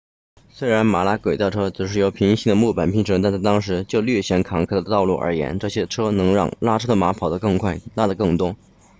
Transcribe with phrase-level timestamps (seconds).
[0.49, 8.55] 虽然马拉轨道车只是由平行的木板拼成但在当时就略显坎坷的道路而言这些车能让拉车的马跑得更快拉得更多